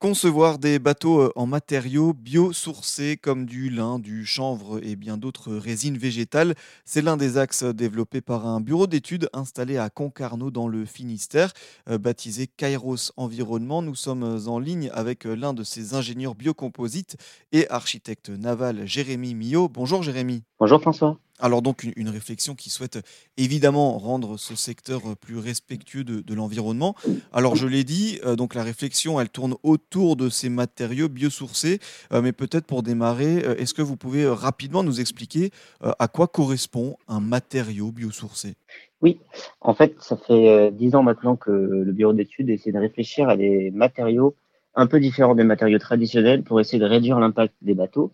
[0.00, 5.52] Concevoir des bateaux euh, en matériaux biosourcés comme du lin, du chanvre et bien d'autres
[5.52, 6.54] résines végétales,
[6.86, 11.52] c'est l'un des axes développés par un bureau d'études installé à Concarneau dans le Finistère,
[11.90, 13.82] euh, baptisé Kairos Environnement.
[13.82, 17.18] Nous sommes en ligne avec euh, l'un de ses ingénieurs biocomposites
[17.52, 19.68] et architecte naval, Jérémy Millot.
[19.68, 20.44] Bonjour Jérémy.
[20.58, 21.18] Bonjour François.
[21.40, 22.98] Alors donc une, réflexion qui souhaite
[23.36, 26.94] évidemment rendre ce secteur plus respectueux de, l'environnement.
[27.32, 31.78] Alors je l'ai dit, euh, donc la réflexion elle tourne autour de ces matériaux biosourcés,
[32.12, 35.50] euh, mais peut-être pour démarrer, euh, est-ce que vous pouvez rapidement nous expliquer
[35.80, 38.54] à quoi correspond un matériau biosourcé?
[39.02, 39.18] Oui,
[39.60, 43.36] en fait ça fait dix ans maintenant que le bureau d'études essaie de réfléchir à
[43.36, 44.34] des matériaux
[44.74, 48.10] un peu différents des matériaux traditionnels pour essayer de réduire l'impact des bateaux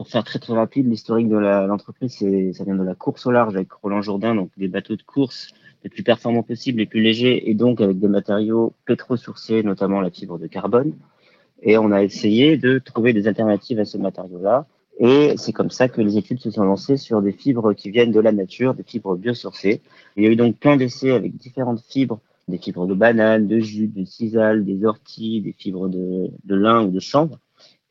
[0.00, 2.14] pour faire très très rapide, l'historique de l'entreprise,
[2.54, 5.48] ça vient de la course au large avec Roland Jourdain, donc des bateaux de course
[5.84, 10.08] les plus performants possibles, les plus légers, et donc avec des matériaux pétro-sourcés, notamment la
[10.08, 10.94] fibre de carbone.
[11.62, 14.66] Et on a essayé de trouver des alternatives à ce matériau-là.
[14.98, 18.10] Et c'est comme ça que les études se sont lancées sur des fibres qui viennent
[18.10, 19.82] de la nature, des fibres biosourcées.
[20.16, 22.20] Il y a eu donc plein d'essais avec différentes fibres,
[22.50, 26.82] des fibres de banane, de jus, de cisale, des orties, des fibres de, de lin
[26.82, 27.38] ou de chanvre.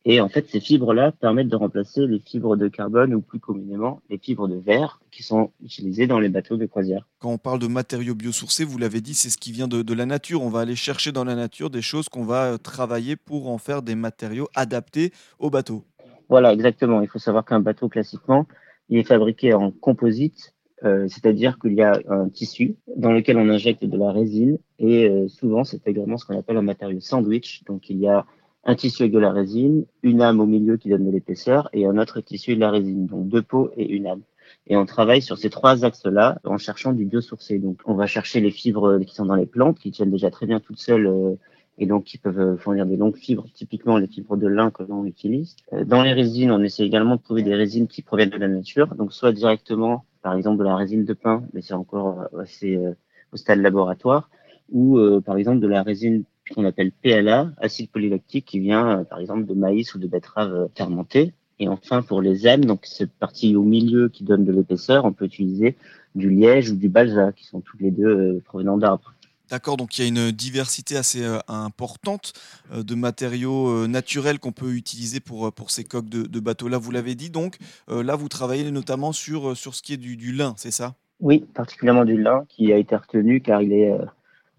[0.05, 4.01] Et en fait, ces fibres-là permettent de remplacer les fibres de carbone ou plus communément
[4.09, 7.05] les fibres de verre qui sont utilisées dans les bateaux de croisière.
[7.19, 10.05] Quand on parle de matériaux biosourcés, vous l'avez dit, c'est ce qui vient de, la
[10.05, 10.41] nature.
[10.41, 13.81] On va aller chercher dans la nature des choses qu'on va travailler pour en faire
[13.81, 15.83] des matériaux adaptés au bateau.
[16.29, 17.01] Voilà, exactement.
[17.01, 18.47] Il faut savoir qu'un bateau, classiquement,
[18.87, 23.49] il est fabriqué en composite, euh, c'est-à-dire qu'il y a un tissu dans lequel on
[23.49, 27.63] injecte de la résine et euh, souvent c'est également ce qu'on appelle un matériau sandwich.
[27.65, 28.25] Donc il y a
[28.63, 31.85] un tissu avec de la résine, une âme au milieu qui donne de l'épaisseur et
[31.85, 34.21] un autre tissu de la résine, donc deux peaux et une âme.
[34.67, 37.59] Et on travaille sur ces trois axes-là en cherchant du biosourcé.
[37.59, 40.47] Donc, on va chercher les fibres qui sont dans les plantes, qui tiennent déjà très
[40.47, 41.35] bien toutes seules euh,
[41.79, 45.05] et donc qui peuvent fournir des longues fibres, typiquement les fibres de lin que l'on
[45.05, 45.55] utilise.
[45.73, 48.47] Euh, dans les résines, on essaie également de trouver des résines qui proviennent de la
[48.47, 52.75] nature, donc soit directement, par exemple, de la résine de pin, mais c'est encore assez
[52.75, 52.93] euh,
[53.31, 54.29] au stade laboratoire,
[54.71, 59.19] ou par exemple de la résine qu'on appelle PLA, acide polylactique, qui vient euh, par
[59.19, 61.33] exemple de maïs ou de betterave euh, fermentée.
[61.59, 65.11] Et enfin, pour les M, donc cette partie au milieu qui donne de l'épaisseur, on
[65.11, 65.75] peut utiliser
[66.15, 69.13] du liège ou du balsa, qui sont tous les deux euh, provenant d'arbres.
[69.49, 72.33] D'accord, donc il y a une diversité assez importante
[72.71, 76.67] de matériaux naturels qu'on peut utiliser pour, pour ces coques de, bateaux.
[76.67, 77.57] Là, vous l'avez dit, donc
[77.87, 80.93] là, vous travaillez notamment sur, sur ce qui est du, lin, c'est ça?
[81.19, 83.91] Oui, particulièrement du lin qui a été retenu car il est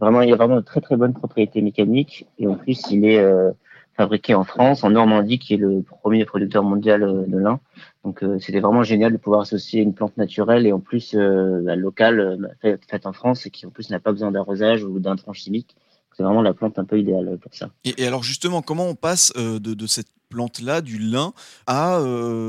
[0.01, 3.19] Vraiment, il a vraiment de très très bonnes propriétés mécaniques et en plus, il est
[3.19, 3.51] euh,
[3.97, 7.61] fabriqué en France, en Normandie, qui est le premier producteur mondial euh, de lin.
[8.05, 11.77] Donc, euh, c'était vraiment génial de pouvoir associer une plante naturelle et en plus la
[11.77, 15.77] locale faite en France et qui en plus n'a pas besoin d'arrosage ou d'intrants chimiques.
[16.17, 17.71] C'est vraiment la plante un peu idéale pour ça.
[17.85, 21.33] Et, alors justement, comment on passe de, de, cette plante-là, du lin,
[21.67, 22.01] à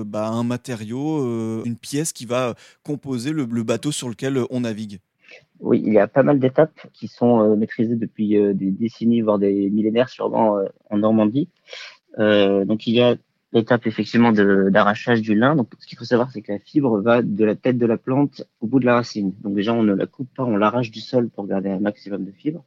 [0.06, 5.00] bah, un matériau, une pièce qui va composer le bateau sur lequel on navigue?
[5.62, 9.22] Oui, il y a pas mal d'étapes qui sont euh, maîtrisées depuis euh, des décennies,
[9.22, 11.50] voire des millénaires sûrement euh, en Normandie.
[12.18, 13.16] donc il y a
[13.54, 15.56] l'étape effectivement d'arrachage du lin.
[15.56, 17.98] Donc ce qu'il faut savoir, c'est que la fibre va de la tête de la
[17.98, 19.34] plante au bout de la racine.
[19.42, 22.26] Donc déjà, on ne la coupe pas, on l'arrache du sol pour garder un maximum
[22.26, 22.64] de fibres.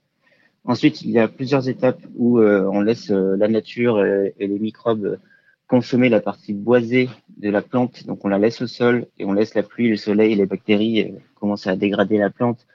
[0.64, 5.18] Ensuite, il y a plusieurs étapes où on laisse la nature et les microbes
[5.66, 8.06] consommer la partie boisée de la plante.
[8.06, 10.46] Donc on la laisse au sol et on laisse la pluie, le soleil et les
[10.46, 12.66] bactéries commencer à dégrader la plante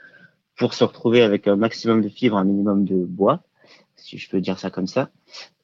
[0.58, 3.42] pour se retrouver avec un maximum de fibres, un minimum de bois,
[3.96, 5.10] si je peux dire ça comme ça.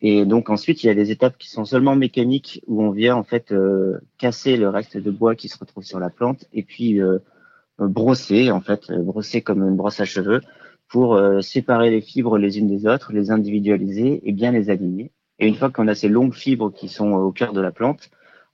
[0.02, 3.16] Et donc ensuite, il y a des étapes qui sont seulement mécaniques où on vient
[3.16, 6.64] en fait euh, casser le reste de bois qui se retrouve sur la plante et
[6.64, 7.20] puis euh,
[7.80, 10.42] brosser en fait, brosser comme une brosse à cheveux
[10.88, 15.12] pour euh, séparer les fibres les unes des autres, les individualiser et bien les aligner.
[15.40, 18.10] Et une fois qu'on a ces longues fibres qui sont au cœur de la plante,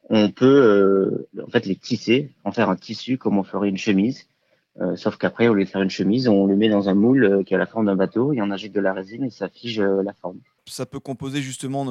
[0.10, 4.26] on peut en fait les tisser, en faire un tissu comme on ferait une chemise
[4.80, 7.24] euh, sauf qu'après, au lieu de faire une chemise, on le met dans un moule
[7.26, 9.50] euh, qui a la forme d'un bateau et on injecte de la résine et ça
[9.50, 10.40] fige euh, la forme.
[10.68, 11.86] Ça peut composer justement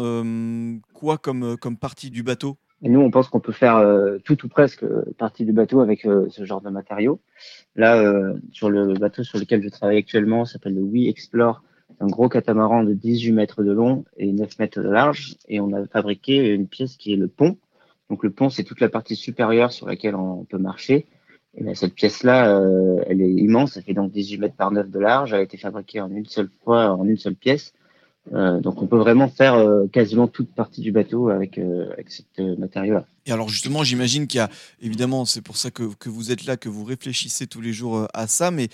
[0.92, 2.56] quoi comme, comme partie du bateau?
[2.83, 3.84] Nous, on pense qu'on peut faire
[4.24, 4.84] tout ou presque
[5.18, 7.21] partie du bateau avec ce genre de matériaux.
[7.77, 11.62] Là, sur le bateau sur lequel je travaille actuellement, s'appelle le We Explore,
[12.00, 15.36] un gros catamaran de 18 mètres de long et 9 mètres de large.
[15.48, 17.59] Et on a fabriqué une pièce qui est le pont.
[18.09, 21.06] Donc le pont, c'est toute la partie supérieure sur laquelle on peut marcher.
[21.54, 24.89] Et ben, cette pièce-là, euh, elle est immense, elle fait donc 18 mètres par 9
[24.89, 27.72] de large, elle a été fabriquée en une seule fois, en une seule pièce,
[28.32, 32.10] Euh, donc on peut vraiment faire euh, quasiment toute partie du bateau avec, euh, avec
[32.10, 32.22] ce
[32.58, 33.06] matériau-là.
[33.26, 34.50] Et alors justement, j'imagine qu'il y a,
[34.80, 38.08] évidemment, c'est pour ça que, que, vous êtes là, que vous réfléchissez tous les jours
[38.14, 38.68] à ça, mais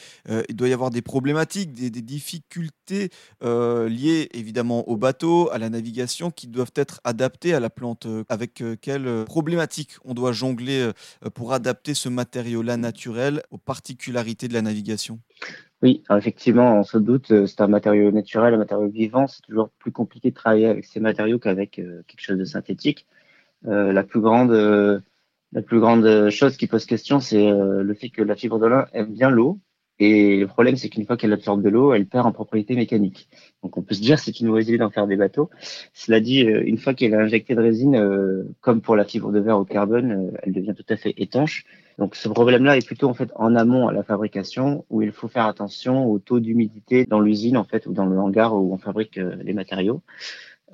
[0.48, 3.10] il doit y avoir des problématiques, des, des difficultés
[3.42, 8.06] liées évidemment au bateau, à la navigation, qui doivent être adaptées à la plante.
[8.28, 10.90] Avec quelles problématiques on doit jongler
[11.34, 15.18] pour adapter ce matériau-là naturel aux particularités de la navigation?
[15.82, 19.26] Oui, effectivement, on se doute, euh, c'est un matériau naturel, un matériau vivant.
[19.26, 23.06] C'est toujours plus compliqué de travailler avec ces matériaux qu'avec euh, quelque chose de synthétique.
[23.66, 24.52] Euh, la plus grande,
[25.52, 28.86] la plus grande chose qui pose question, c'est le fait que la fibre de lin
[28.92, 29.60] aime bien l'eau.
[29.98, 33.28] Et le problème, c'est qu'une fois qu'elle absorbe de l'eau, elle perd en propriété mécanique.
[33.62, 35.50] Donc on peut se dire c'est une mauvaise idée d'en faire des bateaux.
[35.94, 39.58] Cela dit, une fois qu'elle est injectée de résine, comme pour la fibre de verre
[39.58, 41.64] au carbone, elle devient tout à fait étanche.
[41.98, 45.28] Donc ce problème-là est plutôt en fait en amont à la fabrication où il faut
[45.28, 48.78] faire attention au taux d'humidité dans l'usine en fait ou dans le hangar où on
[48.78, 50.02] fabrique euh, les matériaux.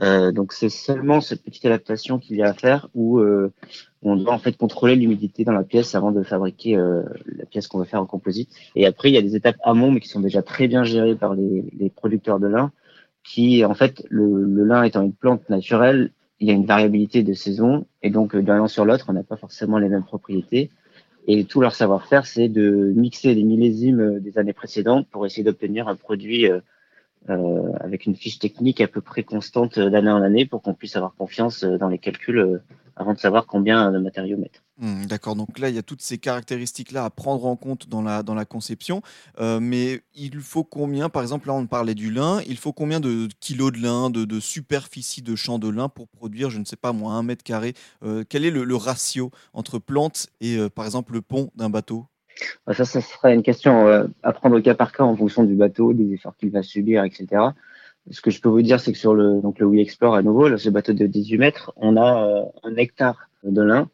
[0.00, 3.52] Euh, donc c'est seulement cette petite adaptation qu'il y a à faire où euh,
[4.00, 7.68] on doit en fait contrôler l'humidité dans la pièce avant de fabriquer euh, la pièce
[7.68, 8.48] qu'on va faire en composite.
[8.74, 11.14] Et après il y a des étapes amont mais qui sont déjà très bien gérées
[11.14, 12.72] par les, les producteurs de lin
[13.22, 16.10] qui en fait le, le lin étant une plante naturelle
[16.40, 19.22] il y a une variabilité de saison et donc d'un an sur l'autre on n'a
[19.22, 20.70] pas forcément les mêmes propriétés.
[21.28, 25.86] Et tout leur savoir-faire, c'est de mixer les millésimes des années précédentes pour essayer d'obtenir
[25.86, 26.60] un produit euh, euh,
[27.28, 31.14] avec une fiche technique à peu près constante d'année en année pour qu'on puisse avoir
[31.14, 32.62] confiance dans les calculs euh,
[32.96, 34.60] avant de savoir combien de matériaux mettre.
[34.78, 38.02] Mmh, d'accord, donc là, il y a toutes ces caractéristiques-là à prendre en compte dans
[38.02, 39.02] la, conception.
[39.40, 43.00] Euh, mais il faut combien, par exemple, là, on parlait du lin, il faut combien
[43.00, 46.76] de kilos de lin, de, superficie de champ de lin pour produire, je ne sais
[46.76, 47.74] pas moi, un mètre carré?
[48.28, 52.06] Quel est le, ratio entre plantes et, par exemple, le pont d'un bateau?
[52.70, 55.54] Ça, ça serait une question euh, à prendre au cas par cas en fonction du
[55.54, 57.26] bateau, des efforts qu'il va subir, etc.
[58.10, 60.22] Ce que je peux vous dire, c'est que sur le, donc le We Explore à
[60.22, 63.88] nouveau, ce bateau de 18 mètres, on a euh, un hectare de lin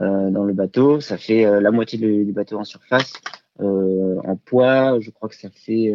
[0.00, 1.00] euh, dans le bateau.
[1.00, 3.12] Ça fait la moitié du, bateau en surface.
[3.58, 5.94] en poids, je crois que ça fait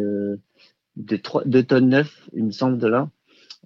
[0.96, 3.10] 2 tonnes 9, il me semble, de lin.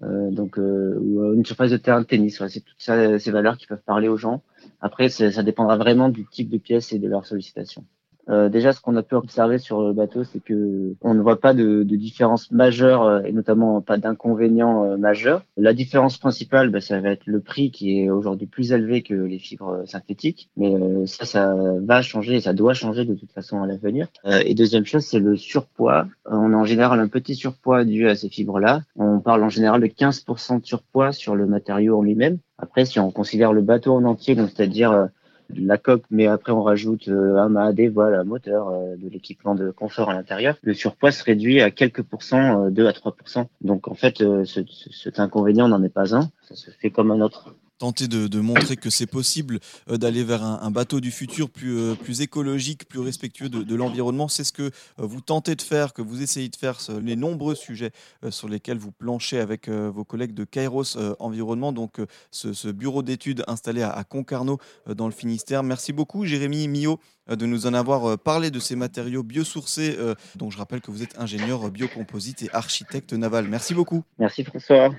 [0.03, 2.43] donc une surface de terrain de tennis.
[2.49, 4.43] c'est toutes ces valeurs qui peuvent parler aux gens.
[4.81, 7.87] Après, ça dépendra vraiment du type de pièce et de leur sollicitation.
[8.29, 11.41] Euh, déjà, ce qu'on a pu observer sur le bateau, c'est que on ne voit
[11.41, 15.43] pas de, de différence majeure euh, et notamment pas d'inconvénients euh, majeurs.
[15.57, 19.15] La différence principale, bah, ça va être le prix qui est aujourd'hui plus élevé que
[19.15, 20.75] les fibres synthétiques, mais
[21.07, 24.09] ça, ça va changer et ça doit changer de toute façon à l'avenir.
[24.45, 26.07] et deuxième chose, c'est le surpoids.
[26.25, 28.83] on a en général un petit surpoids dû à ces fibres-là.
[28.97, 32.39] On parle en général de 15% de surpoids sur le matériau en lui-même.
[32.59, 35.09] Après, si on considère le bateau en entier, donc c'est-à-dire
[35.55, 39.09] la coque, mais après on rajoute euh, un mât, des voiles, un moteur, euh, de
[39.09, 42.93] l'équipement de confort à l'intérieur, le surpoids se réduit à quelques pourcents, 2 euh, à
[42.93, 47.21] 3% Donc en fait, cet inconvénient n'en est pas un, ça se fait comme un
[47.21, 49.59] autre tenter de, montrer que c'est possible
[49.91, 54.29] euh, d'aller vers un, bateau du futur plus, euh, écologique, plus respectueux de, l'environnement.
[54.29, 57.55] C'est ce que euh, vous tentez de faire, que vous essayez de faire, les nombreux
[57.55, 57.91] sujets
[58.31, 62.01] sur lesquels vous planchez avec vos collègues de Kairos Environnement, donc
[62.31, 65.63] ce, bureau d'études installé à, Concarneau dans le Finistère.
[65.63, 69.97] Merci beaucoup Jérémy Millot de nous en avoir parlé de ces matériaux biosourcés.
[70.37, 73.49] Donc je rappelle que vous êtes ingénieur biocomposite et architecte naval.
[73.49, 74.05] Merci beaucoup.
[74.19, 74.91] Merci François.